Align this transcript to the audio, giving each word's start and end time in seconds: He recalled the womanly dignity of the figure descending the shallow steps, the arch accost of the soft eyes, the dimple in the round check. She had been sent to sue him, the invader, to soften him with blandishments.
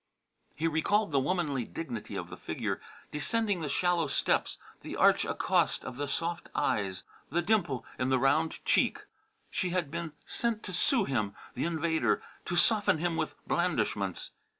He 0.55 0.67
recalled 0.67 1.11
the 1.11 1.19
womanly 1.19 1.63
dignity 1.63 2.15
of 2.15 2.31
the 2.31 2.35
figure 2.35 2.81
descending 3.11 3.61
the 3.61 3.69
shallow 3.69 4.07
steps, 4.07 4.57
the 4.81 4.95
arch 4.95 5.25
accost 5.25 5.83
of 5.85 5.97
the 5.97 6.07
soft 6.07 6.49
eyes, 6.55 7.03
the 7.29 7.43
dimple 7.43 7.85
in 7.99 8.09
the 8.09 8.17
round 8.17 8.65
check. 8.65 9.05
She 9.51 9.69
had 9.69 9.91
been 9.91 10.13
sent 10.25 10.63
to 10.63 10.73
sue 10.73 11.05
him, 11.05 11.35
the 11.53 11.65
invader, 11.65 12.23
to 12.45 12.55
soften 12.55 12.97
him 12.97 13.15
with 13.15 13.35
blandishments. 13.47 14.31